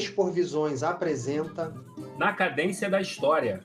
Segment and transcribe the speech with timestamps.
[0.00, 1.74] Expor Visões apresenta
[2.16, 3.60] Na Cadência da História,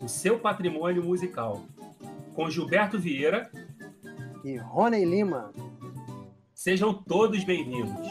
[0.00, 1.62] o seu patrimônio musical,
[2.34, 3.50] com Gilberto Vieira
[4.42, 5.52] e Rony Lima.
[6.54, 8.08] Sejam todos bem-vindos.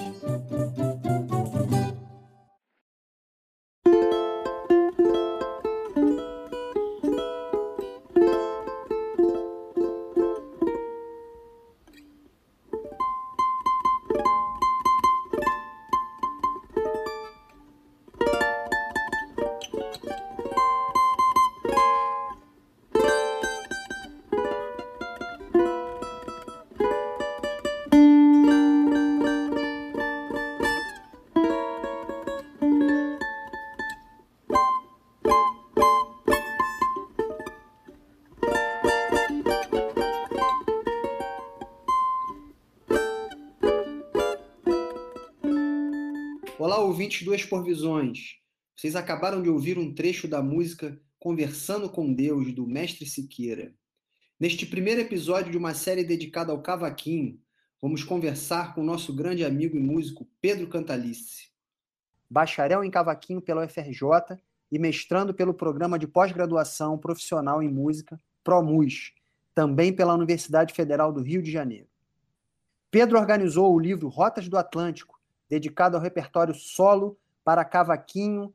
[46.76, 48.38] Olá, ouvintes do Exporvisões.
[48.76, 53.76] Vocês acabaram de ouvir um trecho da música Conversando com Deus, do Mestre Siqueira.
[54.40, 57.40] Neste primeiro episódio de uma série dedicada ao cavaquinho,
[57.80, 61.52] vamos conversar com o nosso grande amigo e músico Pedro Cantalice.
[62.28, 64.40] Bacharel em cavaquinho pela UFRJ
[64.72, 69.14] e mestrando pelo Programa de Pós-Graduação Profissional em Música, ProMUS,
[69.54, 71.88] também pela Universidade Federal do Rio de Janeiro.
[72.90, 75.13] Pedro organizou o livro Rotas do Atlântico,
[75.54, 78.52] dedicado ao repertório solo para cavaquinho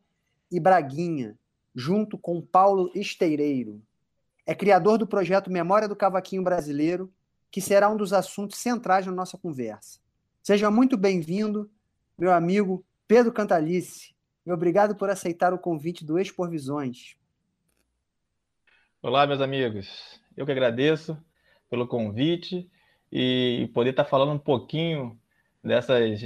[0.51, 1.39] e braguinha,
[1.73, 3.81] junto com Paulo Esteireiro.
[4.45, 7.13] É criador do projeto Memória do Cavaquinho Brasileiro,
[7.53, 10.01] que será um dos assuntos centrais na nossa conversa.
[10.43, 11.71] Seja muito bem-vindo,
[12.19, 14.12] meu amigo Pedro Cantalice,
[14.45, 17.17] obrigado por aceitar o convite do Expor Visões.
[19.01, 20.21] Olá, meus amigos.
[20.37, 21.17] Eu que agradeço
[21.71, 22.69] pelo convite
[23.12, 25.19] e poder estar falando um pouquinho
[25.62, 26.20] dessas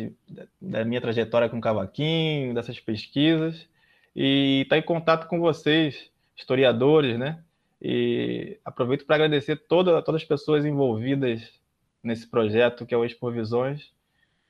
[0.61, 3.67] da minha trajetória com cavaquinho, dessas pesquisas
[4.15, 7.43] e estar tá em contato com vocês, historiadores, né?
[7.81, 11.61] E aproveito para agradecer toda, todas as pessoas envolvidas
[12.03, 13.91] nesse projeto que é o Expovisões.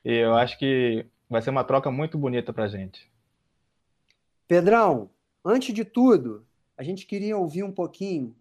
[0.04, 3.10] E eu acho que vai ser uma troca muito bonita para a gente.
[4.46, 5.08] Pedrão,
[5.44, 6.44] antes de tudo,
[6.76, 8.34] a gente queria ouvir um pouquinho,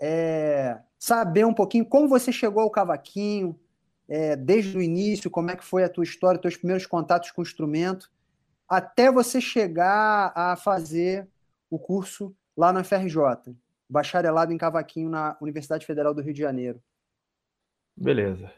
[0.00, 3.58] é, saber um pouquinho como você chegou ao cavaquinho,
[4.08, 7.40] é, desde o início, como é que foi a tua história, teus primeiros contatos com
[7.40, 8.10] o instrumento,
[8.68, 11.28] até você chegar a fazer
[11.70, 13.54] o curso lá na FRJ,
[13.88, 16.80] bacharelado em cavaquinho na Universidade Federal do Rio de Janeiro.
[17.96, 18.50] Beleza.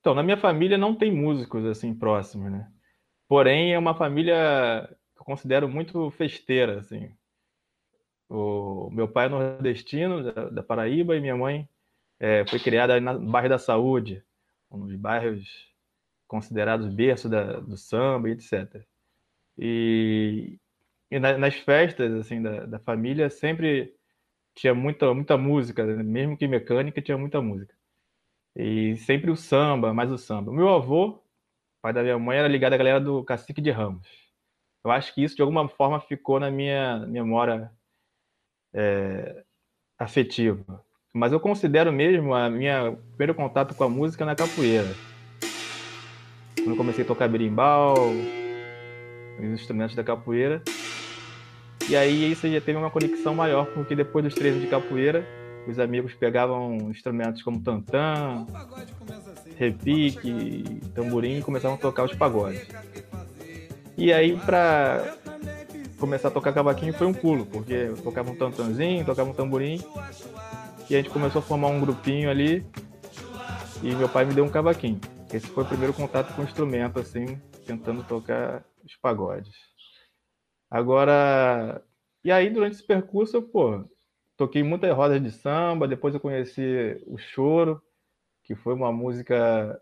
[0.00, 2.70] Então, na minha família não tem músicos assim próximos, né?
[3.28, 7.10] Porém, é uma família que eu considero muito festeira, assim.
[8.28, 11.68] O meu pai é nordestino, da, Paraíba, e minha mãe
[12.18, 14.22] é, foi criada no bairro da Saúde,
[14.70, 15.74] dos bairros
[16.26, 18.84] considerados berço da, do samba, etc.
[19.58, 20.58] E,
[21.10, 23.94] e na, nas festas assim da, da, família sempre
[24.54, 26.02] tinha muita muita música, né?
[26.02, 27.74] mesmo que mecânica tinha muita música.
[28.56, 30.52] E sempre o samba, mais o samba.
[30.52, 31.22] Meu avô,
[31.82, 34.06] pai da minha mãe, era ligado à galera do Cacique de Ramos.
[34.84, 37.70] Eu acho que isso de alguma forma ficou na minha memória
[38.72, 39.44] é,
[39.98, 40.84] afetiva.
[41.16, 44.94] Mas eu considero mesmo a minha primeiro contato com a música na capoeira.
[46.54, 47.94] Quando eu comecei a tocar berimbau,
[49.38, 50.60] os instrumentos da capoeira.
[51.88, 55.26] E aí isso já teve uma conexão maior, porque depois dos treinos de capoeira,
[55.66, 58.46] os amigos pegavam instrumentos como tantã,
[59.56, 62.68] repique, tamborim e começavam a tocar os pagodes.
[63.96, 65.16] E aí para
[65.98, 69.80] começar a tocar cavaquinho foi um pulo, porque eu tocava um tantanzinho, tocava um tamborim
[70.88, 72.64] e a gente começou a formar um grupinho ali.
[73.82, 75.00] E meu pai me deu um cavaquinho.
[75.32, 79.54] Esse foi o primeiro contato com o instrumento, assim, tentando tocar os pagodes.
[80.70, 81.82] Agora,
[82.24, 83.84] e aí durante esse percurso, eu, pô,
[84.36, 87.82] toquei muitas rodas de samba, depois eu conheci o choro,
[88.42, 89.80] que foi uma música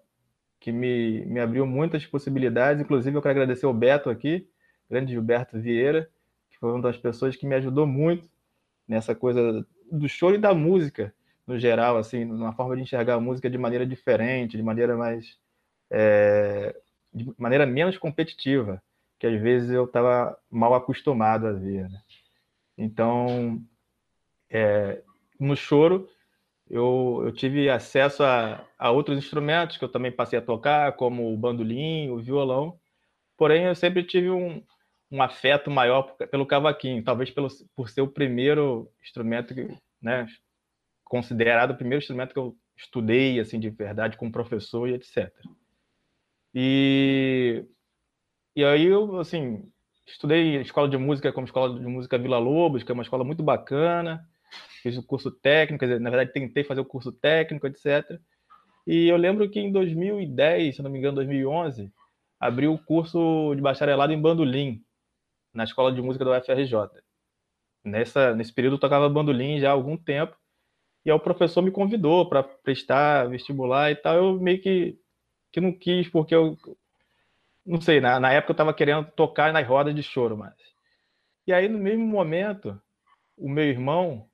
[0.60, 2.82] que me, me abriu muitas possibilidades.
[2.82, 4.48] Inclusive, eu quero agradecer ao Beto aqui,
[4.88, 6.10] grande Gilberto Vieira,
[6.50, 8.28] que foi uma das pessoas que me ajudou muito
[8.86, 11.14] nessa coisa do choro e da música
[11.46, 15.38] no geral, assim, uma forma de enxergar a música de maneira diferente, de maneira mais
[15.90, 16.74] é,
[17.12, 18.82] de maneira menos competitiva,
[19.18, 21.88] que às vezes eu estava mal acostumado a ver.
[21.88, 22.00] Né?
[22.76, 23.62] Então,
[24.50, 25.02] é,
[25.38, 26.08] no choro,
[26.68, 31.32] eu, eu tive acesso a, a, outros instrumentos que eu também passei a tocar, como
[31.32, 32.78] o bandolim, o violão.
[33.36, 34.62] Porém, eu sempre tive um,
[35.14, 37.46] um afeto maior pelo cavaquinho, talvez pelo,
[37.76, 39.68] por ser o primeiro instrumento que,
[40.02, 40.26] né,
[41.04, 45.32] considerado o primeiro instrumento que eu estudei assim de verdade com professor e etc.
[46.52, 47.64] E
[48.56, 49.62] e aí eu assim
[50.04, 53.42] estudei escola de música como escola de música Vila Lobos, que é uma escola muito
[53.42, 54.28] bacana.
[54.82, 58.18] Fiz o curso técnico, na verdade tentei fazer o curso técnico, etc.
[58.84, 61.92] E eu lembro que em 2010, se não me engano, 2011,
[62.40, 64.83] abriu o curso de bacharelado em bandolim
[65.54, 67.02] na escola de música da UFRJ.
[67.84, 70.36] Nessa, nesse período eu tocava bandolim já há algum tempo
[71.04, 74.16] e aí o professor me convidou para prestar vestibular e tal.
[74.16, 74.98] Eu meio que,
[75.52, 76.56] que não quis, porque eu
[77.64, 80.54] não sei, na, na época eu estava querendo tocar nas rodas de choro, mas.
[81.46, 82.80] E aí, no mesmo momento,
[83.36, 84.28] o meu irmão,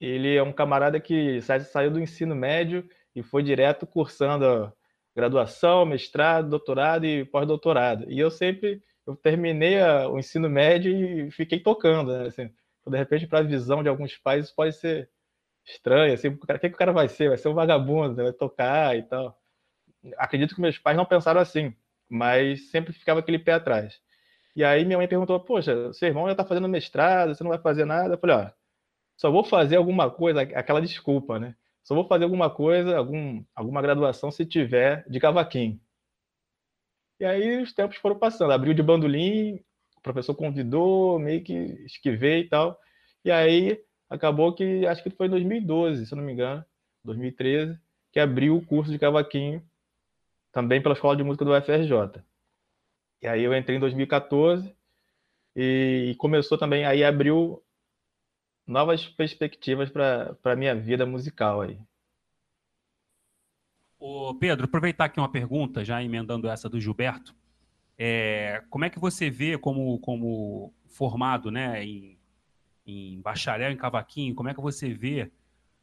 [0.00, 4.72] ele é um camarada que saiu do ensino médio e foi direto cursando
[5.14, 8.10] graduação, mestrado, doutorado e pós-doutorado.
[8.10, 12.26] E eu sempre eu terminei a, o ensino médio e fiquei tocando, né?
[12.26, 12.50] Assim,
[12.86, 15.10] de repente, para a visão de alguns pais, isso pode ser
[15.64, 17.28] estranho, assim, o que, que o cara vai ser?
[17.28, 18.24] Vai ser um vagabundo, né?
[18.24, 19.38] vai tocar e tal.
[20.18, 21.74] Acredito que meus pais não pensaram assim
[22.08, 24.00] mas sempre ficava aquele pé atrás.
[24.54, 27.58] E aí minha mãe perguntou: Poxa, seu irmão já está fazendo mestrado, você não vai
[27.58, 28.14] fazer nada?
[28.14, 28.50] Eu falei: Ó,
[29.16, 31.54] só vou fazer alguma coisa, aquela desculpa, né?
[31.82, 35.80] Só vou fazer alguma coisa, algum, alguma graduação se tiver de cavaquinho.
[37.18, 38.52] E aí os tempos foram passando.
[38.52, 39.56] Abriu de bandolim,
[39.96, 41.52] o professor convidou, meio que
[41.84, 42.78] esquivei e tal.
[43.24, 46.64] E aí acabou que, acho que foi em 2012, se não me engano,
[47.04, 47.78] 2013,
[48.12, 49.62] que abriu o curso de cavaquinho
[50.52, 52.22] também pela Escola de Música do UFRJ.
[53.22, 54.74] E aí eu entrei em 2014
[55.54, 57.62] e, começou também, aí abriu
[58.66, 61.78] novas perspectivas para a minha vida musical aí.
[63.98, 67.34] Ô Pedro, aproveitar aqui uma pergunta, já emendando essa do Gilberto.
[67.98, 72.18] É, como é que você vê como, como formado né, em,
[72.86, 75.30] em bacharel em cavaquinho, como é que você vê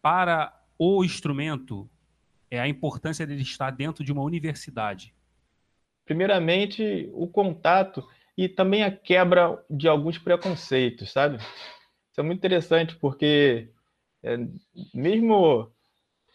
[0.02, 1.90] para o instrumento
[2.52, 5.14] é a importância dele estar dentro de uma universidade?
[6.06, 8.08] Primeiramente, o contato
[8.38, 11.38] e também a quebra de alguns preconceitos, sabe?
[11.38, 13.70] Isso é muito interessante porque
[14.22, 14.38] é,
[14.94, 15.72] mesmo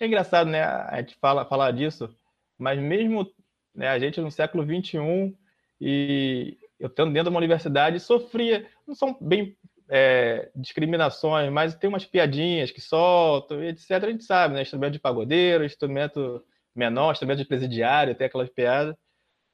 [0.01, 0.63] é engraçado, né?
[0.63, 2.15] A gente fala falar disso,
[2.59, 3.31] mas mesmo
[3.75, 5.35] né, a gente no século 21
[5.81, 9.57] e eu estando dentro de uma universidade sofria, não são bem
[9.89, 13.91] é, discriminações, mas tem umas piadinhas que soltam, etc.
[13.91, 14.63] A gente sabe, né?
[14.63, 18.95] Instrumento de pagodeiro, instrumento menor, instrumento de presidiário, tem aquelas piadas.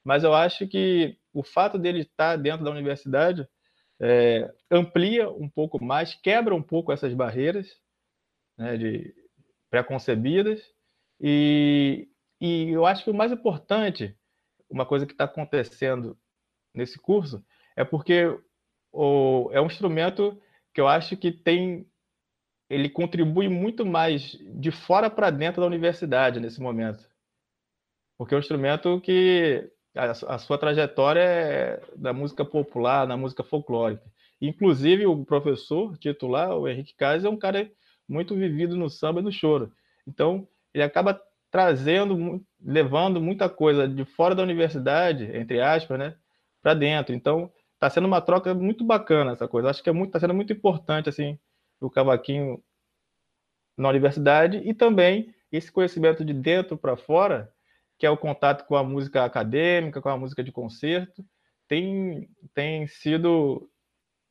[0.04, 3.48] Mas eu acho que o fato dele estar dentro da universidade
[4.00, 7.68] é, amplia um pouco mais, quebra um pouco essas barreiras
[8.58, 9.14] né, de
[9.74, 10.62] pré-concebidas.
[11.20, 12.08] E,
[12.40, 14.16] e eu acho que o mais importante,
[14.70, 16.16] uma coisa que está acontecendo
[16.72, 17.44] nesse curso,
[17.76, 18.38] é porque
[18.92, 20.40] o, é um instrumento
[20.72, 21.88] que eu acho que tem
[22.70, 27.06] ele contribui muito mais de fora para dentro da universidade nesse momento.
[28.16, 34.04] Porque é um instrumento que a, sua trajetória é da música popular, na música folclórica.
[34.40, 37.70] Inclusive, o professor titular, o Henrique Kais, é um cara
[38.08, 39.72] muito vivido no samba e no choro.
[40.06, 41.20] Então, ele acaba
[41.50, 46.16] trazendo, levando muita coisa de fora da universidade, entre aspas, né,
[46.62, 47.14] para dentro.
[47.14, 49.70] Então, está sendo uma troca muito bacana essa coisa.
[49.70, 51.38] Acho que é está sendo muito importante assim
[51.80, 52.62] o cavaquinho
[53.76, 57.52] na universidade e também esse conhecimento de dentro para fora,
[57.98, 61.24] que é o contato com a música acadêmica, com a música de concerto,
[61.68, 63.68] tem tem sido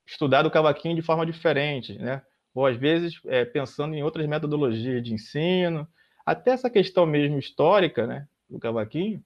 [0.05, 2.21] estudado o cavaquinho de forma diferente, né?
[2.53, 5.87] Ou às vezes é, pensando em outras metodologias de ensino,
[6.25, 9.23] até essa questão mesmo histórica, né, do cavaquinho.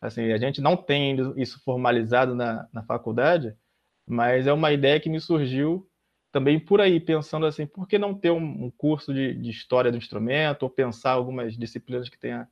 [0.00, 3.56] Assim, a gente não tem isso formalizado na, na faculdade,
[4.06, 5.88] mas é uma ideia que me surgiu
[6.30, 9.90] também por aí, pensando assim, por que não ter um, um curso de, de, história
[9.90, 12.46] do instrumento ou pensar algumas disciplinas que tenha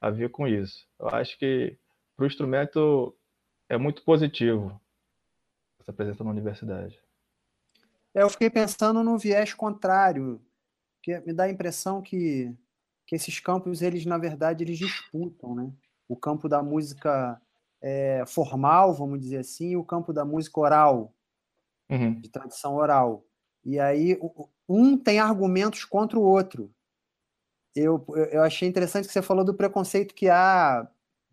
[0.00, 0.86] a ver com isso?
[1.00, 1.76] Eu acho que
[2.16, 3.14] para o instrumento
[3.68, 4.80] é muito positivo
[5.80, 6.98] essa presença na universidade.
[8.14, 10.40] É, eu fiquei pensando no viés contrário,
[11.02, 12.54] que me dá a impressão que,
[13.06, 15.72] que esses campos, eles na verdade, eles disputam, né?
[16.08, 17.40] O campo da música
[17.82, 21.14] é, formal, vamos dizer assim, e o campo da música oral,
[21.90, 22.20] uhum.
[22.20, 23.26] de tradição oral.
[23.64, 24.18] E aí
[24.68, 26.72] um tem argumentos contra o outro.
[27.74, 30.88] Eu, eu achei interessante que você falou do preconceito que há,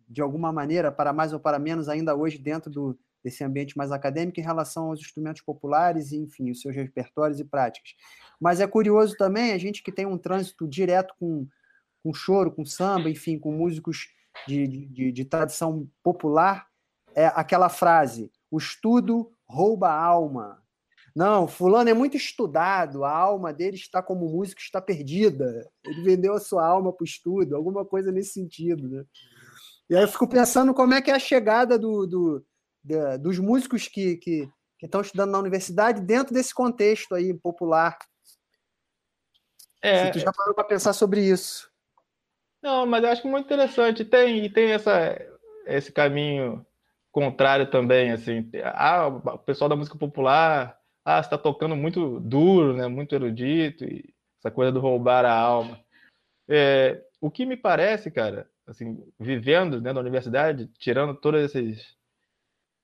[0.08, 3.92] de alguma maneira, para mais ou para menos, ainda hoje, dentro do, desse ambiente mais
[3.92, 7.94] acadêmico, em relação aos instrumentos populares e, enfim, os seus repertórios e práticas.
[8.40, 11.46] Mas é curioso também, a gente que tem um trânsito direto com,
[12.02, 14.08] com choro, com samba, enfim, com músicos
[14.46, 16.66] de, de, de tradição popular
[17.14, 20.62] é aquela frase: o estudo rouba a alma.
[21.14, 25.70] Não, fulano é muito estudado, a alma dele está como músico, está perdida.
[25.84, 28.88] Ele vendeu a sua alma para o estudo, alguma coisa nesse sentido.
[28.88, 29.04] Né?
[29.90, 32.46] E aí eu fico pensando como é que é a chegada do, do,
[32.82, 34.48] da, dos músicos que, que,
[34.78, 37.96] que estão estudando na universidade dentro desse contexto aí popular.
[39.80, 41.70] É, Se tu já parou para pensar sobre isso?
[42.62, 44.04] Não, mas eu acho muito interessante.
[44.04, 45.20] Tem, e tem essa,
[45.66, 46.64] esse caminho
[47.10, 48.48] contrário também, assim.
[48.62, 52.86] Ah, o pessoal da música popular, ah, está tocando muito duro, né?
[52.86, 55.80] Muito erudito, e essa coisa do roubar a alma.
[56.48, 61.96] É, o que me parece, cara, assim, vivendo dentro da universidade, tirando todas essas,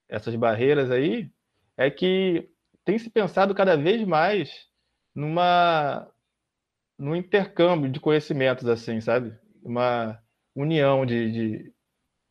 [0.09, 1.31] essas barreiras aí,
[1.77, 2.49] é que
[2.85, 4.67] tem se pensado cada vez mais
[5.15, 6.09] numa
[6.99, 9.33] no intercâmbio de conhecimentos, assim, sabe?
[9.63, 10.19] Uma
[10.55, 11.73] união de, de,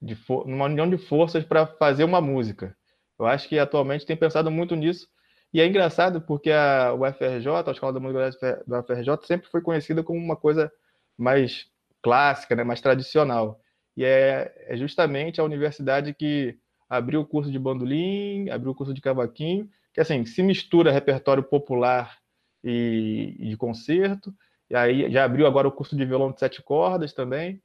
[0.02, 2.76] de uma união de forças para fazer uma música.
[3.18, 5.08] Eu acho que atualmente tem pensado muito nisso.
[5.54, 10.04] E é engraçado porque a UFRJ, a Escola da Música da UFRJ, sempre foi conhecida
[10.04, 10.72] como uma coisa
[11.18, 11.68] mais
[12.02, 13.60] clássica, né, mais tradicional.
[13.96, 16.58] E é, é justamente a universidade que
[16.90, 21.44] abriu o curso de bandolim, abriu o curso de cavaquinho, que assim, se mistura repertório
[21.44, 22.18] popular
[22.64, 24.34] e, e de concerto,
[24.70, 27.62] e aí já abriu agora o curso de violão de sete cordas também.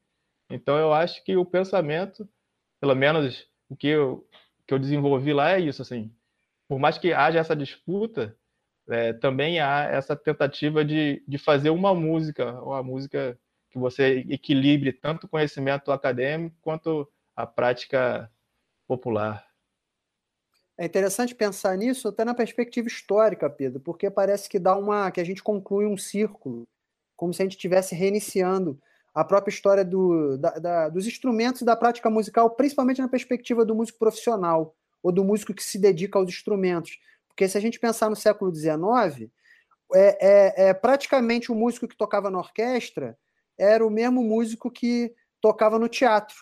[0.51, 2.29] Então eu acho que o pensamento,
[2.81, 4.27] pelo menos o que eu,
[4.67, 6.13] que eu desenvolvi lá é isso, assim,
[6.69, 8.37] por mais que haja essa disputa,
[8.89, 13.39] é, também há essa tentativa de, de fazer uma música, uma música
[13.71, 18.32] que você equilibre tanto o conhecimento acadêmico quanto a prática
[18.93, 19.47] popular.
[20.77, 25.21] É interessante pensar nisso até na perspectiva histórica, Pedro, porque parece que dá uma que
[25.21, 26.67] a gente conclui um círculo,
[27.17, 28.79] como se a gente estivesse reiniciando
[29.15, 33.65] a própria história do, da, da, dos instrumentos e da prática musical, principalmente na perspectiva
[33.65, 36.99] do músico profissional ou do músico que se dedica aos instrumentos.
[37.29, 39.31] Porque se a gente pensar no século XIX,
[39.95, 43.19] é, é, é praticamente o músico que tocava na orquestra
[43.59, 46.37] era o mesmo músico que tocava no teatro.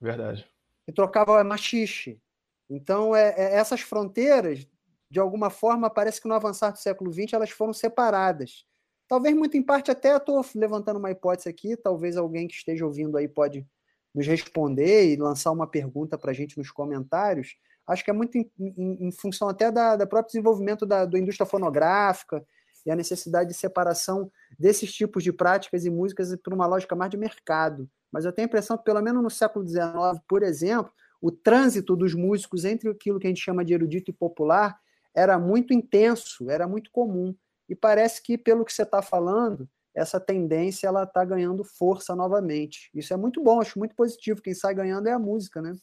[0.00, 0.50] Verdade.
[0.86, 2.20] Que tocava machixe.
[2.68, 4.66] Então, é, é, essas fronteiras,
[5.10, 8.64] de alguma forma, parece que no avançar do século XX elas foram separadas.
[9.08, 13.16] Talvez muito em parte, até estou levantando uma hipótese aqui, talvez alguém que esteja ouvindo
[13.16, 13.66] aí pode
[14.14, 17.56] nos responder e lançar uma pergunta para a gente nos comentários.
[17.86, 21.18] Acho que é muito em, em, em função até da, da próprio desenvolvimento da, da
[21.18, 22.44] indústria fonográfica
[22.86, 27.10] e a necessidade de separação desses tipos de práticas e músicas por uma lógica mais
[27.10, 27.90] de mercado.
[28.12, 29.82] Mas eu tenho a impressão que, pelo menos no século XIX,
[30.26, 34.14] por exemplo, o trânsito dos músicos entre aquilo que a gente chama de erudito e
[34.14, 34.78] popular
[35.14, 37.34] era muito intenso, era muito comum.
[37.68, 42.90] E parece que, pelo que você está falando, essa tendência ela está ganhando força novamente.
[42.94, 44.42] Isso é muito bom, acho muito positivo.
[44.42, 45.76] Quem sai ganhando é a música, né?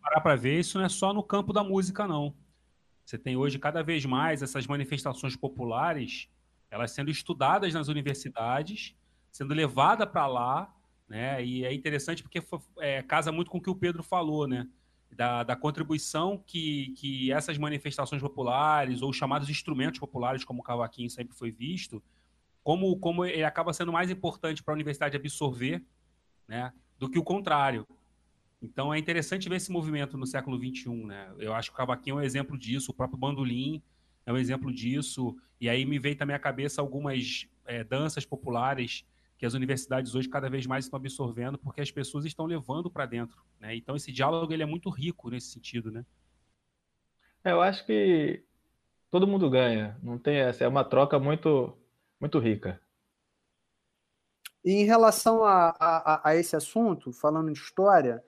[0.00, 2.34] Parar para ver, isso não é só no campo da música, não.
[3.04, 6.28] Você tem hoje cada vez mais essas manifestações populares,
[6.70, 8.96] elas sendo estudadas nas universidades,
[9.30, 10.74] sendo levada para lá,
[11.12, 11.44] né?
[11.44, 12.42] E é interessante porque
[12.78, 14.66] é, casa muito com o que o Pedro falou, né?
[15.10, 21.10] Da, da, contribuição que, que essas manifestações populares ou chamados instrumentos populares, como o cavaquinho
[21.10, 22.02] sempre foi visto,
[22.64, 25.84] como, como ele acaba sendo mais importante para a universidade absorver,
[26.48, 26.72] né?
[26.98, 27.86] Do que o contrário.
[28.62, 31.30] Então é interessante ver esse movimento no século XXI, né?
[31.38, 33.82] Eu acho que o cavaquinho é um exemplo disso, o próprio bandolim
[34.24, 39.04] é um exemplo disso, e aí me veio também à cabeça algumas é, danças populares
[39.42, 43.06] que as universidades hoje cada vez mais estão absorvendo, porque as pessoas estão levando para
[43.06, 43.74] dentro, né?
[43.74, 46.06] Então esse diálogo ele é muito rico nesse sentido, né?
[47.42, 48.44] É, eu acho que
[49.10, 51.76] todo mundo ganha, não tem essa, é uma troca muito
[52.20, 52.80] muito rica.
[54.64, 58.22] E em relação a, a, a esse assunto, falando de história,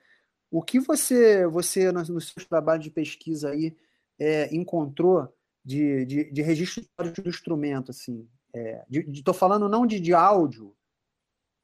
[0.51, 3.73] o que você, você nos, nos seus trabalhos de pesquisa aí,
[4.19, 7.91] é, encontrou de, de, de registro do instrumento?
[7.91, 8.27] Assim,
[8.89, 10.75] Estou é, falando não de, de áudio,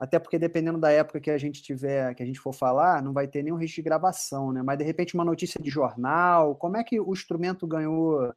[0.01, 3.13] até porque dependendo da época que a gente tiver, que a gente for falar, não
[3.13, 4.63] vai ter nenhum registro de gravação, né?
[4.63, 8.33] Mas de repente uma notícia de jornal, como é que o instrumento ganhou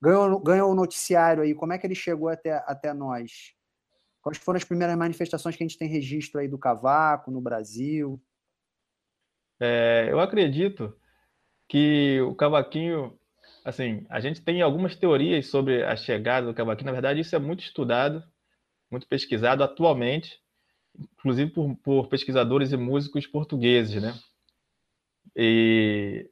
[0.00, 1.52] ganhou, ganhou o noticiário aí?
[1.52, 3.56] Como é que ele chegou até, até nós?
[4.22, 8.22] Quais foram as primeiras manifestações que a gente tem registro aí do cavaco no Brasil?
[9.58, 10.96] É, eu acredito
[11.66, 13.18] que o cavaquinho,
[13.64, 16.86] assim, a gente tem algumas teorias sobre a chegada do cavaquinho.
[16.86, 18.22] Na verdade, isso é muito estudado,
[18.88, 20.40] muito pesquisado atualmente,
[20.98, 24.14] inclusive por, por pesquisadores e músicos portugueses, né?
[25.36, 26.28] E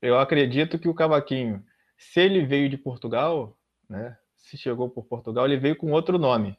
[0.00, 1.64] eu acredito que o cavaquinho,
[1.96, 4.16] se ele veio de Portugal, né?
[4.36, 6.56] Se chegou por Portugal, ele veio com outro nome.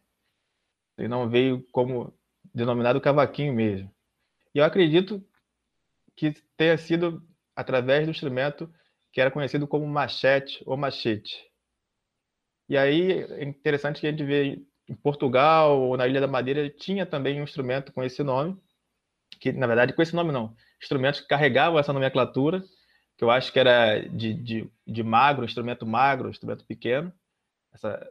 [0.98, 2.14] Ele não veio como
[2.54, 3.94] denominado cavaquinho mesmo.
[4.54, 5.24] E eu acredito
[6.16, 8.72] que tenha sido através do instrumento
[9.12, 11.50] que era conhecido como machete ou machete.
[12.68, 16.70] E aí é interessante que a gente vê em Portugal ou na Ilha da Madeira
[16.70, 18.58] tinha também um instrumento com esse nome,
[19.40, 22.64] que na verdade com esse nome não, instrumentos que carregavam essa nomenclatura,
[23.18, 27.14] que eu acho que era de, de de magro, instrumento magro, instrumento pequeno,
[27.74, 28.10] essa,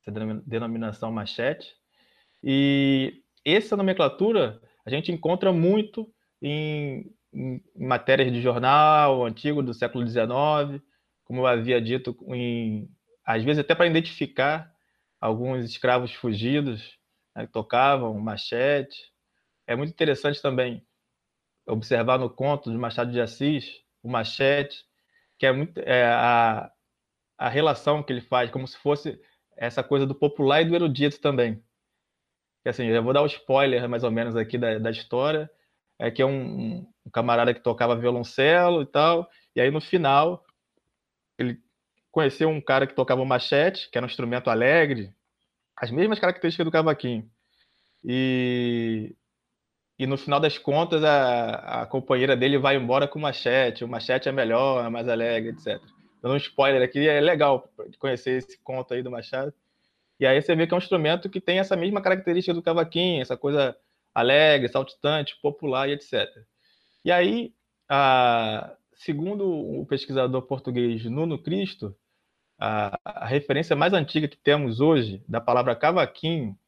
[0.00, 0.12] essa
[0.46, 1.74] denominação machete.
[2.42, 6.08] E essa nomenclatura a gente encontra muito
[6.40, 10.80] em, em matérias de jornal antigo do século XIX,
[11.24, 12.88] como eu havia dito, em,
[13.24, 14.72] às vezes até para identificar
[15.20, 16.98] alguns escravos fugidos
[17.34, 19.12] né, que tocavam machete.
[19.66, 20.86] É muito interessante também
[21.66, 24.84] observar no conto de Machado de Assis, o machete,
[25.38, 26.70] que é muito é, a,
[27.36, 29.20] a relação que ele faz, como se fosse
[29.56, 31.62] essa coisa do popular e do erudito também.
[32.64, 35.50] Assim, eu vou dar um spoiler mais ou menos aqui da, da história,
[35.98, 40.44] é que é um, um camarada que tocava violoncelo e tal, e aí no final
[41.38, 41.60] ele
[42.16, 45.12] conheceu um cara que tocava machete, que era um instrumento alegre,
[45.76, 47.30] as mesmas características do cavaquinho.
[48.02, 49.14] E,
[49.98, 53.88] e no final das contas a, a companheira dele vai embora com o machete, o
[53.88, 55.78] machete é melhor, é mais alegre, etc.
[56.22, 59.52] Dando um spoiler aqui, é legal conhecer esse conto aí do Machado.
[60.18, 63.20] E aí você vê que é um instrumento que tem essa mesma característica do cavaquinho,
[63.20, 63.76] essa coisa
[64.14, 66.26] alegre, saltitante, popular e etc.
[67.04, 67.52] E aí,
[67.90, 71.94] a, segundo o pesquisador português Nuno Cristo,
[72.58, 76.58] a, a, referência mais antiga que temos hoje da palavra cavaquinho,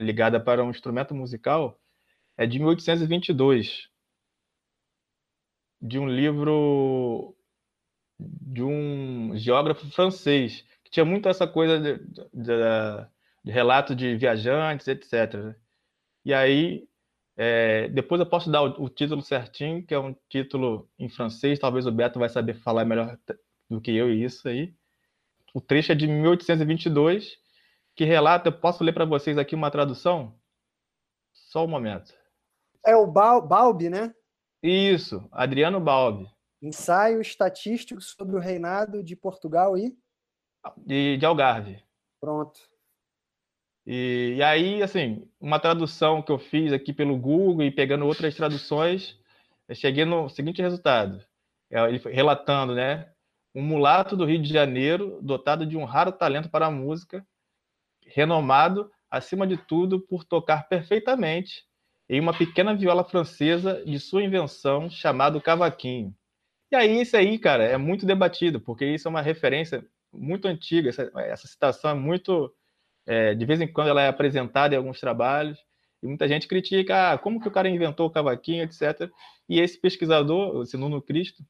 [0.00, 1.80] ligada para um instrumento musical,
[2.36, 3.88] é de 1822,
[5.80, 7.36] de um livro
[8.18, 11.98] de um geógrafo francês, que tinha muito essa coisa de,
[12.32, 12.52] de,
[13.44, 15.54] de, relato de viajantes, etc.
[16.24, 16.88] E aí,
[17.36, 21.58] é, depois eu posso dar o, o, título certinho, que é um título em francês,
[21.58, 23.18] talvez o Beto vai saber falar melhor
[23.68, 24.74] do que eu isso aí.
[25.56, 27.38] O trecho é de 1822,
[27.94, 30.38] que relata, eu posso ler para vocês aqui uma tradução?
[31.32, 32.12] Só um momento.
[32.84, 34.14] É o Balbi, né?
[34.62, 36.28] Isso, Adriano Balbi.
[36.60, 39.96] Ensaio estatístico sobre o reinado de Portugal e?
[40.76, 41.82] De, de Algarve.
[42.20, 42.60] Pronto.
[43.86, 48.34] E, e, aí, assim, uma tradução que eu fiz aqui pelo Google e pegando outras
[48.34, 49.18] traduções,
[49.66, 51.24] eu cheguei no seguinte resultado.
[51.70, 53.10] É, ele relatando, né?
[53.56, 57.26] Um mulato do Rio de Janeiro, dotado de um raro talento para a música,
[58.06, 61.64] renomado, acima de tudo, por tocar perfeitamente
[62.06, 66.14] em uma pequena viola francesa de sua invenção, chamado cavaquinho.
[66.70, 70.90] E aí, isso aí, cara, é muito debatido, porque isso é uma referência muito antiga,
[70.90, 72.54] essa, essa citação é muito.
[73.06, 75.58] É, de vez em quando ela é apresentada em alguns trabalhos,
[76.02, 79.10] e muita gente critica ah, como que o cara inventou o cavaquinho, etc.
[79.48, 81.42] E esse pesquisador, esse Nuno Cristo,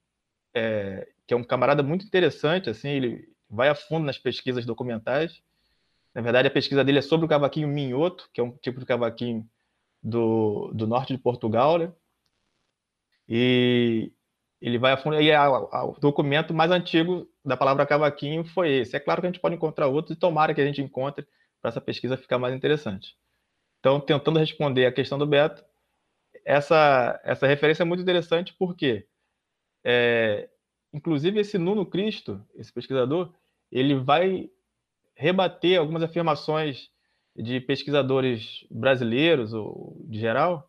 [0.57, 5.42] é, que é um camarada muito interessante, assim, ele vai a fundo nas pesquisas documentais.
[6.14, 8.87] Na verdade, a pesquisa dele é sobre o cavaquinho minhoto, que é um tipo de
[8.87, 9.47] cavaquinho
[10.03, 11.92] do, do norte de Portugal, né?
[13.29, 14.12] E,
[14.61, 15.21] ele vai a fundo.
[15.21, 18.97] E a, a, o documento mais antigo da palavra cavaquinho foi esse.
[18.97, 21.27] É claro que a gente pode encontrar outros e tomara que a gente encontre
[21.61, 23.16] para essa pesquisa ficar mais interessante.
[23.81, 25.62] Então, tentando responder a questão do Beto,
[26.45, 29.07] essa, essa referência é muito interessante porque,
[29.88, 30.49] é,
[30.92, 33.33] inclusive, esse Nuno Cristo, esse pesquisador,
[33.70, 34.51] ele vai
[35.14, 36.90] rebater algumas afirmações
[37.37, 40.68] de pesquisadores brasileiros, ou de geral,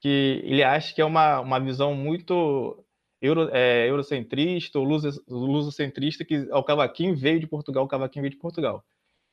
[0.00, 2.84] que ele acha que é uma, uma visão muito
[3.20, 4.84] euro, é, eurocentrista ou
[5.28, 8.84] lusocentrista, que o cavaquinho veio de Portugal, o cavaquinho veio de Portugal.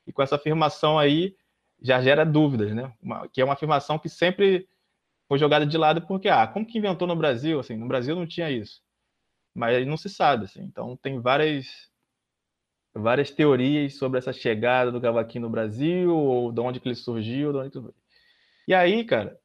[0.07, 1.35] E com essa afirmação aí
[1.79, 2.91] já gera dúvidas, né?
[3.01, 4.67] Uma, que é uma afirmação que sempre
[5.27, 7.59] foi jogada de lado porque, ah, como que inventou no Brasil?
[7.59, 8.81] Assim, no Brasil não tinha isso.
[9.53, 10.61] Mas não se sabe, assim.
[10.63, 11.89] Então tem várias
[12.93, 17.53] várias teorias sobre essa chegada do cavaquinho no Brasil, ou de onde que ele surgiu,
[17.53, 17.79] de onde que...
[18.67, 19.39] E aí, cara,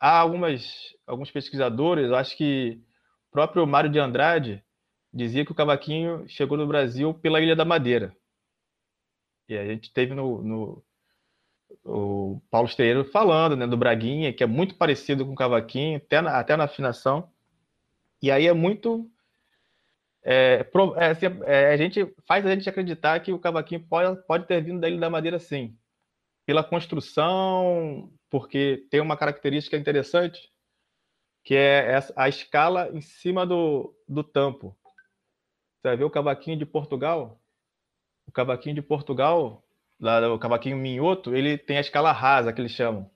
[0.00, 2.80] há algumas, alguns pesquisadores, acho que
[3.28, 4.64] o próprio Mário de Andrade
[5.12, 8.16] dizia que o cavaquinho chegou no Brasil pela Ilha da Madeira.
[9.48, 10.84] E a gente teve no, no
[11.84, 16.20] o Paulo Esteiro falando né, do Braguinha, que é muito parecido com o cavaquinho, até
[16.20, 17.30] na, até na afinação.
[18.22, 19.10] E aí é muito.
[20.30, 24.62] É, é, é, a gente faz a gente acreditar que o cavaquinho pode, pode ter
[24.62, 25.74] vindo da Ilha da Madeira, sim.
[26.44, 30.52] Pela construção, porque tem uma característica interessante
[31.42, 34.76] que é a escala em cima do, do tampo.
[35.80, 37.40] Você vai ver o cavaquinho de Portugal?
[38.26, 39.64] O cavaquinho de Portugal,
[39.98, 43.10] lá, o cavaquinho minhoto, ele tem a escala rasa, que eles chamam,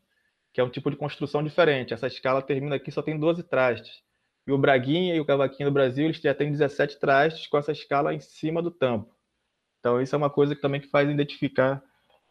[0.51, 1.93] que é um tipo de construção diferente.
[1.93, 4.03] Essa escala termina aqui, só tem 12 trastes.
[4.47, 7.73] E o Braguinha e o cavaquinho do Brasil, eles já têm 17 trastes com essa
[7.73, 9.15] escala em cima do tampo.
[9.79, 11.83] Então, isso é uma coisa que também que faz identificar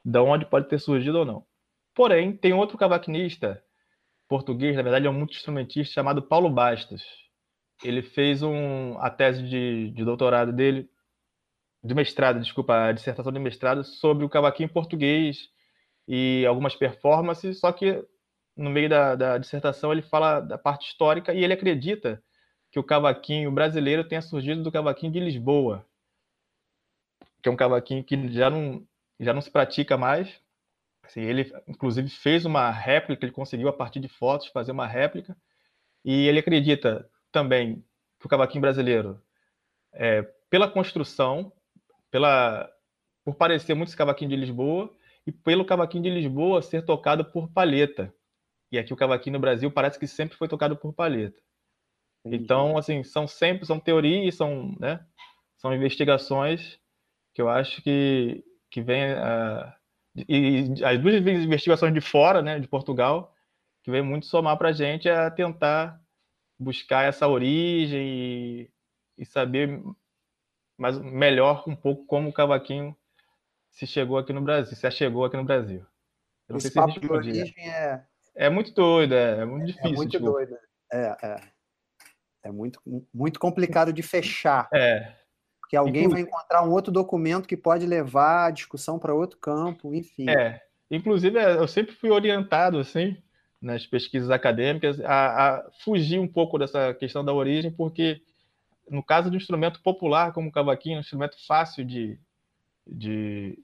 [0.04, 1.45] de onde pode ter surgido ou não.
[1.93, 3.63] Porém, tem outro cavaquinista
[4.28, 7.04] português, na verdade é um multi-instrumentista chamado Paulo Bastos.
[7.84, 10.89] ele fez um, a tese de, de doutorado dele,
[11.84, 15.50] de mestrado, desculpa, a dissertação de mestrado sobre o cavaquinho português
[16.08, 18.02] e algumas performances, só que
[18.62, 22.24] no meio da, da dissertação ele fala da parte histórica e ele acredita
[22.71, 25.86] que o cavaquinho brasileiro tenha surgido do cavaquinho de Lisboa,
[27.41, 28.88] que é um cavaquinho que já não,
[29.19, 30.39] já não se pratica mais.
[31.04, 35.36] Assim, ele, inclusive, fez uma réplica, ele conseguiu, a partir de fotos, fazer uma réplica.
[36.06, 37.84] E ele acredita também
[38.19, 39.21] que o cavaquinho brasileiro,
[39.91, 41.52] é, pela construção,
[42.10, 42.71] pela,
[43.26, 44.95] por parecer muito esse cavaquinho de Lisboa,
[45.26, 48.13] e pelo cavaquinho de Lisboa ser tocado por palheta.
[48.71, 51.39] E aqui o cavaquinho no Brasil parece que sempre foi tocado por palheta.
[52.23, 55.05] Então, assim, são sempre são teorias, são, né,
[55.57, 56.79] são investigações
[57.34, 59.73] que eu acho que, que vem uh,
[60.15, 63.34] e, e, as duas investigações de fora, né, de Portugal,
[63.84, 65.99] que vem muito somar para a gente a tentar
[66.60, 68.71] buscar essa origem e,
[69.17, 69.81] e saber
[70.77, 72.95] mais, melhor um pouco como o cavaquinho
[73.71, 75.86] se chegou aqui no Brasil, se chegou aqui no Brasil.
[76.49, 78.05] Esse papo de origem é...
[78.36, 79.89] É muito doido, é, é muito difícil.
[79.89, 80.26] É muito tipo...
[80.26, 80.58] doido.
[80.91, 81.41] É, é.
[82.44, 82.82] É muito,
[83.13, 84.67] muito complicado de fechar.
[84.74, 85.13] É.
[85.60, 89.94] Porque alguém vai encontrar um outro documento que pode levar a discussão para outro campo,
[89.94, 90.30] enfim.
[90.30, 90.62] É.
[90.89, 93.15] Inclusive, é, eu sempre fui orientado, assim,
[93.62, 98.22] nas pesquisas acadêmicas, a, a fugir um pouco dessa questão da origem, porque
[98.89, 102.20] no caso de um instrumento popular como o cavaquinho, um instrumento fácil de,
[102.86, 103.58] de,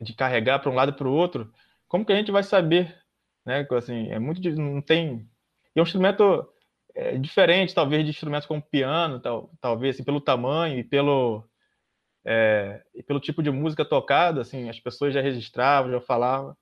[0.00, 1.52] de carregar para um lado e para o outro,
[1.88, 2.94] como que a gente vai saber,
[3.46, 3.66] né?
[3.70, 5.28] Assim, é muito não tem.
[5.74, 6.46] E é um instrumento
[6.94, 11.44] é, diferente, talvez, de instrumentos como piano, tal, talvez, assim, pelo tamanho e pelo,
[12.24, 16.56] é, e pelo tipo de música tocada, assim, as pessoas já registravam, já falavam.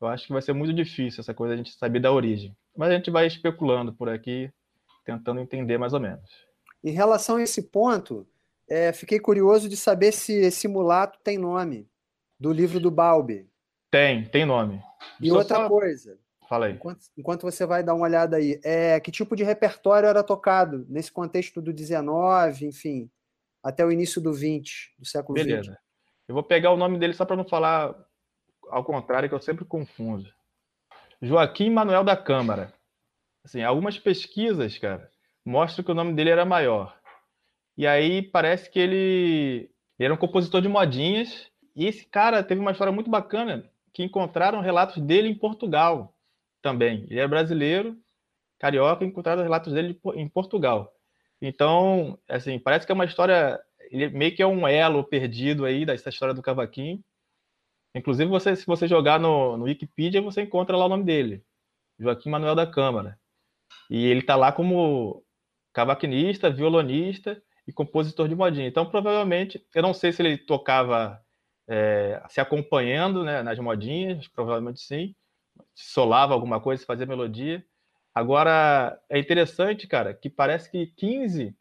[0.00, 2.56] Eu acho que vai ser muito difícil essa coisa a gente saber da origem.
[2.74, 4.50] Mas a gente vai especulando por aqui,
[5.04, 6.30] tentando entender mais ou menos.
[6.82, 8.26] Em relação a esse ponto,
[8.66, 11.86] é, fiquei curioso de saber se esse mulato tem nome,
[12.38, 13.46] do livro do Balbi.
[13.90, 14.80] Tem, tem nome.
[15.20, 15.68] E outra só...
[15.68, 16.18] coisa,
[16.50, 16.72] Fala aí.
[16.72, 20.84] Enquanto, enquanto, você vai dar uma olhada aí, é, que tipo de repertório era tocado
[20.88, 23.08] nesse contexto do 19, enfim,
[23.62, 25.70] até o início do 20, do século Beleza.
[25.70, 25.78] 20?
[26.26, 27.94] Eu vou pegar o nome dele só para não falar
[28.68, 30.28] ao contrário, que eu sempre confundo.
[31.22, 32.74] Joaquim Manuel da Câmara.
[33.44, 35.08] Assim, algumas pesquisas, cara,
[35.44, 36.98] mostram que o nome dele era maior.
[37.76, 41.48] E aí parece que ele, ele era um compositor de modinhas.
[41.76, 46.12] E esse cara teve uma história muito bacana que encontraram relatos dele em Portugal
[46.62, 47.06] também.
[47.10, 47.96] Ele é brasileiro,
[48.58, 50.94] carioca, encontraram relatos dele em Portugal.
[51.40, 55.86] Então, assim, parece que é uma história, ele meio que é um elo perdido aí
[55.86, 57.02] dessa história do cavaquinho.
[57.94, 61.42] Inclusive, você, se você jogar no, no Wikipedia, você encontra lá o nome dele,
[61.98, 63.18] Joaquim Manuel da Câmara.
[63.88, 65.24] E ele está lá como
[65.72, 68.68] cavaquinista, violonista e compositor de modinha.
[68.68, 71.20] Então, provavelmente, eu não sei se ele tocava
[71.68, 75.14] é, se acompanhando né, nas modinhas, provavelmente sim,
[75.74, 77.64] solava alguma coisa, fazia melodia.
[78.14, 81.56] Agora, é interessante, cara, que parece que 15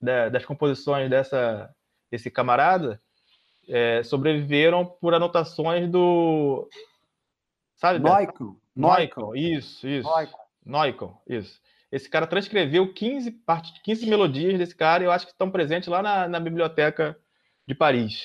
[0.00, 1.74] das composições dessa,
[2.10, 3.00] desse camarada
[3.68, 6.68] é, sobreviveram por anotações do.
[7.76, 7.98] Sabe?
[7.98, 8.56] Noicon.
[8.74, 10.08] Noicon, isso, isso.
[10.64, 11.60] Noicon, isso.
[11.90, 15.88] Esse cara transcreveu 15, parte, 15 melodias desse cara e eu acho que estão presentes
[15.88, 17.18] lá na, na biblioteca
[17.66, 18.22] de Paris.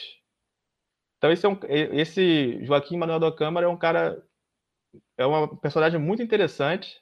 [1.17, 4.21] Então, esse, é um, esse Joaquim Manuel da Câmara é um cara
[5.17, 7.01] é uma personagem muito interessante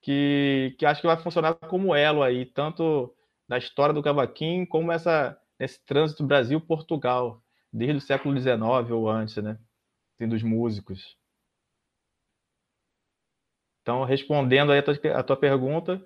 [0.00, 3.14] que, que acho que vai funcionar como elo aí, tanto
[3.48, 9.36] na história do cavaquinho como essa, nesse trânsito Brasil-Portugal, desde o século XIX ou antes,
[9.36, 9.58] né?
[10.14, 11.16] Assim, dos músicos.
[13.82, 16.04] Então, respondendo aí a tua, a tua pergunta,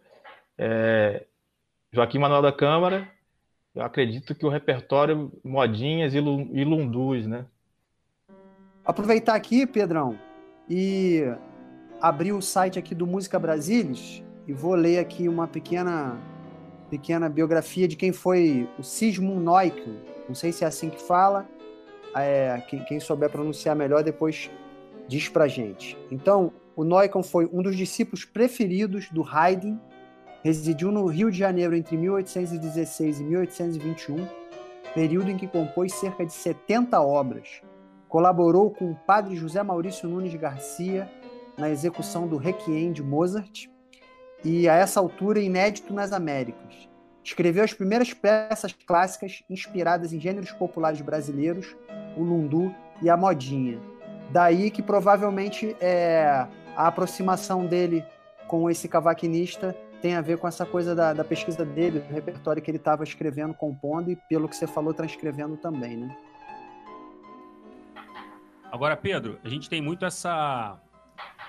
[0.56, 1.26] é,
[1.92, 3.10] Joaquim Manuel da Câmara,
[3.74, 7.46] eu acredito que o repertório modinhas e lundus, né?
[8.84, 10.18] Aproveitar aqui, Pedrão,
[10.74, 11.30] e
[12.00, 16.18] abri o site aqui do Música Brasilis e vou ler aqui uma pequena
[16.88, 19.92] pequena biografia de quem foi o Sigmund Neukel.
[20.26, 21.46] Não sei se é assim que fala.
[22.16, 24.50] É, quem, quem, souber pronunciar melhor depois
[25.06, 25.96] diz pra gente.
[26.11, 29.76] Então, o Neukel foi um dos discípulos preferidos do Haydn,
[30.42, 34.26] residiu no Rio de Janeiro entre 1816 e 1821,
[34.94, 37.62] período em que compôs cerca de 70 obras
[38.12, 41.11] Colaborou com o padre José Maurício Nunes Garcia
[41.57, 43.68] na execução do Requiem de Mozart
[44.44, 46.90] e, a essa altura, inédito nas Américas.
[47.25, 51.75] Escreveu as primeiras peças clássicas inspiradas em gêneros populares brasileiros,
[52.14, 53.81] o lundu e a modinha.
[54.31, 56.46] Daí que provavelmente é,
[56.77, 58.05] a aproximação dele
[58.46, 62.61] com esse cavaquinista tem a ver com essa coisa da, da pesquisa dele, do repertório
[62.61, 66.14] que ele estava escrevendo, compondo e, pelo que você falou, transcrevendo também, né?
[68.72, 70.80] Agora, Pedro, a gente tem muito essa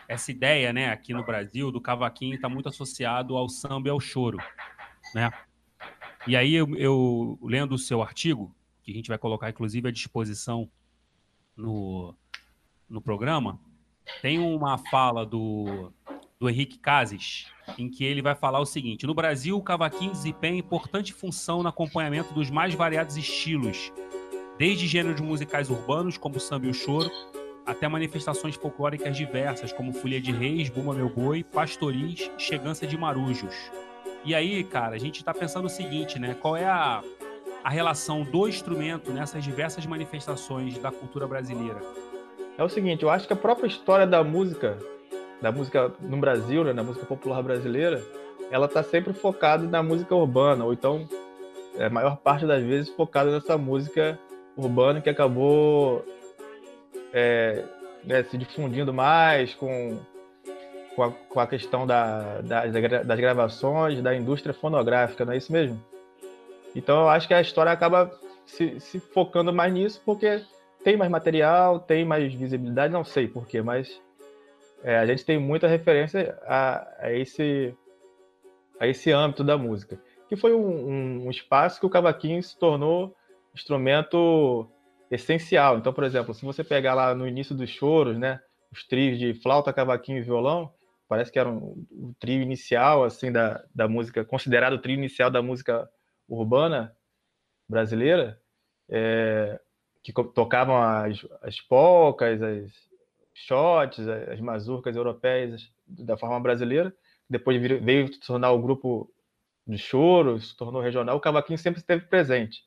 [0.09, 3.99] essa ideia, né, aqui no Brasil, do cavaquinho está muito associado ao samba e ao
[3.99, 4.37] choro,
[5.15, 5.31] né?
[6.27, 9.91] E aí eu, eu lendo o seu artigo, que a gente vai colocar inclusive à
[9.91, 10.69] disposição
[11.55, 12.13] no,
[12.89, 13.57] no programa,
[14.21, 15.93] tem uma fala do,
[16.37, 20.59] do Henrique Cases, em que ele vai falar o seguinte: No Brasil, o cavaquinho desempenha
[20.59, 23.93] importante função no acompanhamento dos mais variados estilos,
[24.57, 27.09] desde gêneros musicais urbanos, como samba e o choro,
[27.65, 33.55] até manifestações folclóricas diversas, como Folia de Reis, Buma Meu Boi, Pastoris, Chegança de Marujos.
[34.25, 36.35] E aí, cara, a gente está pensando o seguinte, né?
[36.39, 37.01] Qual é a,
[37.63, 41.79] a relação do instrumento nessas diversas manifestações da cultura brasileira?
[42.57, 44.77] É o seguinte, eu acho que a própria história da música,
[45.41, 48.03] da música no Brasil, né, da música popular brasileira,
[48.51, 51.07] ela está sempre focada na música urbana, ou então,
[51.75, 54.19] é, a maior parte das vezes, focada nessa música
[54.55, 56.05] urbana que acabou
[57.13, 57.63] é,
[58.03, 59.99] né, se difundindo mais com,
[60.95, 62.65] com, a, com a questão da, da,
[63.03, 65.81] das gravações, da indústria fonográfica, não é isso mesmo?
[66.75, 68.11] Então eu acho que a história acaba
[68.45, 70.41] se, se focando mais nisso porque
[70.83, 74.01] tem mais material, tem mais visibilidade, não sei porquê, mas
[74.83, 77.73] é, a gente tem muita referência a, a, esse,
[78.79, 83.15] a esse âmbito da música, que foi um, um espaço que o cavaquinho se tornou
[83.53, 84.69] instrumento
[85.09, 85.77] essencial.
[85.77, 88.39] Então, por exemplo, se você pegar lá no início dos choros, né,
[88.71, 90.73] os trios de flauta, cavaquinho e violão,
[91.07, 95.29] parece que era um, o trio inicial assim da, da música, considerado o trio inicial
[95.29, 95.87] da música
[96.27, 96.95] urbana
[97.69, 98.39] brasileira,
[98.89, 99.59] é,
[100.03, 102.71] que tocavam as, as polcas, as
[103.33, 106.93] shots, as mazurcas europeias da forma brasileira.
[107.29, 109.09] Depois veio se tornar o grupo
[109.65, 111.15] de choro, se tornou regional.
[111.15, 112.63] O cavaquinho sempre esteve presente.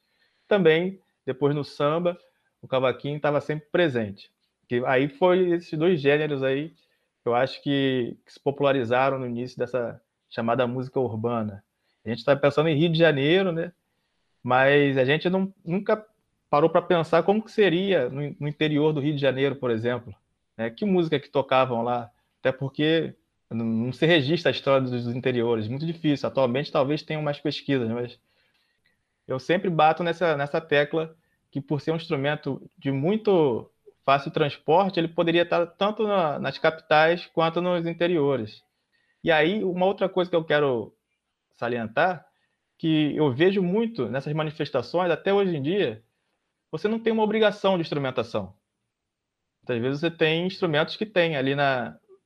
[0.48, 2.18] Também, depois no samba,
[2.62, 4.30] o cavaquinho estava sempre presente.
[4.68, 6.74] Que aí foi esses dois gêneros aí
[7.26, 11.62] eu acho que, que se popularizaram no início dessa chamada música urbana.
[12.04, 13.72] A gente está pensando em Rio de Janeiro, né?
[14.42, 16.06] Mas a gente não, nunca
[16.48, 20.14] parou para pensar como que seria no, no, interior do Rio de Janeiro, por exemplo.
[20.56, 20.70] Né?
[20.70, 22.10] Que música que tocavam lá?
[22.38, 23.12] Até porque
[23.50, 26.28] não, não se registra a história dos interiores, muito difícil.
[26.28, 28.20] Atualmente talvez tenham mais pesquisas, mas
[29.26, 31.16] eu sempre bato nessa, nessa tecla
[31.50, 33.70] que por ser um instrumento de muito
[34.04, 38.62] fácil transporte, ele poderia estar tanto na, nas capitais quanto nos interiores.
[39.22, 40.94] E aí, uma outra coisa que eu quero
[41.56, 42.24] salientar,
[42.78, 46.04] que eu vejo muito nessas manifestações, até hoje em dia,
[46.70, 48.54] você não tem uma obrigação de instrumentação.
[49.62, 51.54] Muitas vezes você tem instrumentos que tem ali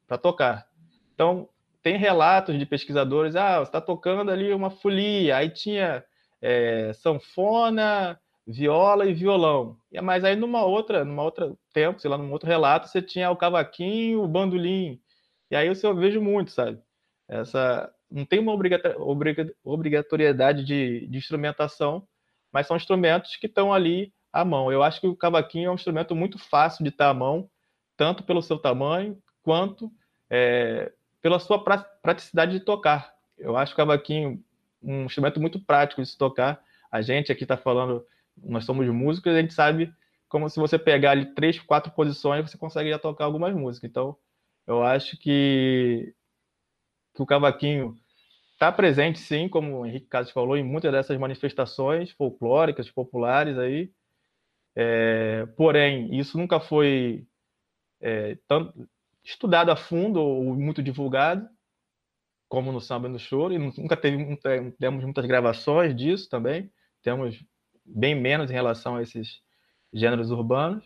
[0.06, 0.66] para tocar.
[1.14, 1.48] Então,
[1.82, 6.04] tem relatos de pesquisadores, ah, você está tocando ali uma folia, aí tinha
[6.40, 9.76] é, sanfona, viola e violão.
[10.02, 13.36] Mas aí numa outra, numa outra tempo, sei lá, num outro relato, você tinha o
[13.36, 15.00] cavaquinho, o bandolim.
[15.50, 16.80] E aí eu vejo muito, sabe?
[17.28, 18.56] Essa não tem uma
[19.62, 22.06] obrigatoriedade de, de instrumentação,
[22.52, 24.72] mas são instrumentos que estão ali à mão.
[24.72, 27.48] Eu acho que o cavaquinho é um instrumento muito fácil de estar à mão,
[27.96, 29.92] tanto pelo seu tamanho quanto
[30.28, 31.62] é, pela sua
[32.02, 33.14] praticidade de tocar.
[33.38, 34.42] Eu acho o cavaquinho
[34.82, 36.62] um instrumento muito prático de se tocar.
[36.90, 38.04] A gente aqui está falando
[38.42, 39.92] nós somos músicos, a gente sabe
[40.28, 43.90] como se você pegar ali três, quatro posições, você consegue já tocar algumas músicas.
[43.90, 44.16] Então,
[44.66, 46.14] eu acho que,
[47.14, 47.96] que o cavaquinho
[48.52, 53.90] está presente, sim, como o Henrique Casas falou, em muitas dessas manifestações folclóricas, populares aí.
[54.76, 57.26] É, porém, isso nunca foi
[58.00, 58.38] é,
[59.24, 61.48] estudado a fundo ou muito divulgado,
[62.50, 64.36] como no samba e no choro, e nunca teve,
[64.78, 66.70] temos muitas gravações disso também.
[67.00, 67.42] Temos
[67.86, 69.40] bem menos em relação a esses
[69.94, 70.84] gêneros urbanos.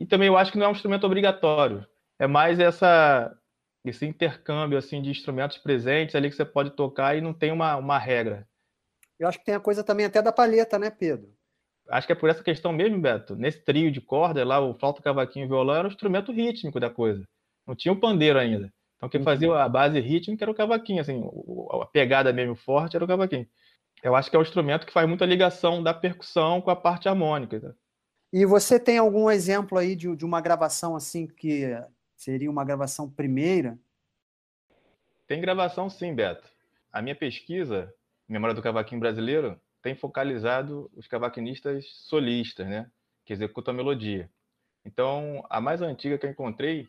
[0.00, 1.86] E também eu acho que não é um instrumento obrigatório.
[2.18, 3.36] É mais essa
[3.84, 7.76] esse intercâmbio assim de instrumentos presentes ali que você pode tocar e não tem uma,
[7.76, 8.48] uma regra.
[9.18, 11.34] Eu acho que tem a coisa também até da palheta, né, Pedro?
[11.88, 13.36] Acho que é por essa questão mesmo, Beto.
[13.36, 16.88] Nesse trio de corda lá, o flauta, cavaquinho e violão era o instrumento rítmico da
[16.88, 17.26] coisa.
[17.66, 18.72] Não tinha o pandeiro ainda.
[19.00, 21.22] Então quem fazia a base rítmica era o cavaquinho, assim,
[21.72, 23.48] a pegada mesmo forte era o cavaquinho
[24.02, 27.08] eu acho que é o instrumento que faz muita ligação da percussão com a parte
[27.08, 27.60] harmônica.
[27.60, 27.74] Tá?
[28.32, 31.66] E você tem algum exemplo aí de, de uma gravação assim que
[32.16, 33.78] seria uma gravação primeira?
[35.26, 36.48] Tem gravação sim, Beto.
[36.92, 37.92] A minha pesquisa,
[38.28, 42.90] Memória do Cavaquinho Brasileiro, tem focalizado os cavaquinistas solistas, né?
[43.24, 44.30] Que executam a melodia.
[44.84, 46.88] Então, a mais antiga que eu encontrei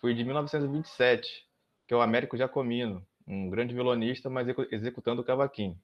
[0.00, 1.48] foi de 1927,
[1.90, 5.76] que é o Américo Giacomino, um grande violonista, mas executando o cavaquinho.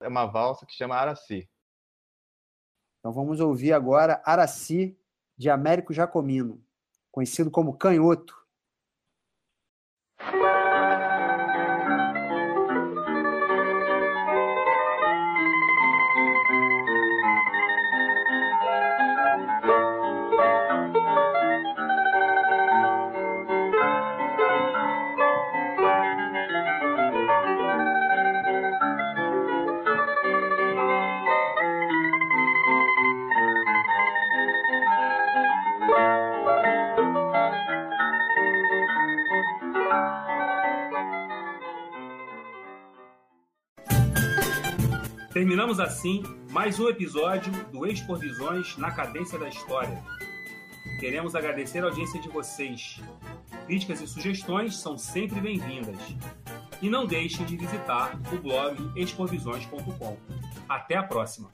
[0.00, 1.48] É uma valsa que chama Araci.
[2.98, 4.98] Então vamos ouvir agora Araci,
[5.38, 6.60] de Américo Jacomino,
[7.12, 8.36] conhecido como Canhoto.
[45.44, 50.02] Terminamos assim mais um episódio do Expor Visões na Cadência da História.
[50.98, 52.98] Queremos agradecer a audiência de vocês.
[53.66, 55.98] Críticas e sugestões são sempre bem-vindas.
[56.80, 60.16] E não deixem de visitar o blog exporvisões.com.
[60.66, 61.50] Até a próxima!